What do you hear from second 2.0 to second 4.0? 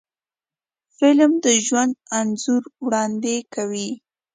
انځور وړاندې کوي